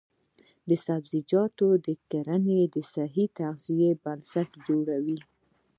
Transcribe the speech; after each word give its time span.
د 0.69 0.71
سبزیجاتو 0.85 1.67
کرنه 2.11 2.57
د 2.75 2.77
صحي 2.93 3.25
تغذیې 3.37 3.91
بنسټ 4.03 4.49
جوړوي. 4.67 5.17